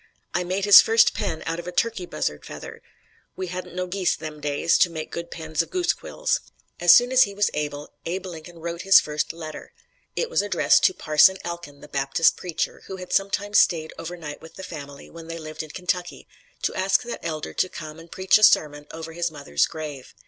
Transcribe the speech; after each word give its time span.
I 0.33 0.43
made 0.43 0.65
his 0.65 0.81
first 0.81 1.13
pen 1.13 1.43
out 1.45 1.59
of 1.59 1.67
a 1.67 1.71
turkey 1.71 2.07
buzzard 2.07 2.43
feather. 2.43 2.81
We 3.35 3.49
hadn't 3.49 3.75
no 3.75 3.85
geese 3.85 4.15
them 4.15 4.41
days 4.41 4.79
to 4.79 4.89
make 4.89 5.11
good 5.11 5.29
pens 5.29 5.61
of 5.61 5.69
goose 5.69 5.93
quills." 5.93 6.39
As 6.79 6.91
soon 6.91 7.11
as 7.11 7.21
he 7.21 7.35
was 7.35 7.51
able 7.53 7.93
Abe 8.07 8.25
Lincoln 8.25 8.57
wrote 8.61 8.81
his 8.81 8.99
first 8.99 9.31
letter. 9.31 9.73
It 10.15 10.27
was 10.27 10.41
addressed 10.41 10.81
to 10.85 10.95
Parson 10.95 11.37
Elkin, 11.43 11.81
the 11.81 11.87
Baptist 11.87 12.35
preacher, 12.35 12.81
who 12.87 12.95
had 12.95 13.13
sometimes 13.13 13.59
stayed 13.59 13.93
over 13.99 14.17
night 14.17 14.41
with 14.41 14.55
the 14.55 14.63
family 14.63 15.07
when 15.11 15.27
they 15.27 15.37
lived 15.37 15.61
in 15.61 15.69
Kentucky, 15.69 16.27
to 16.63 16.73
ask 16.73 17.03
that 17.03 17.23
elder 17.23 17.53
to 17.53 17.69
come 17.69 17.99
and 17.99 18.09
preach 18.11 18.39
a 18.39 18.43
sermon 18.43 18.87
over 18.91 19.13
his 19.13 19.29
mother's 19.29 19.67
grave. 19.67 20.15